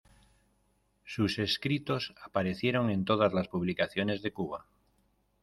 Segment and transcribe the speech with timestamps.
[1.05, 4.65] Sus escritos aparecieron en todas las publicaciones de Cuba.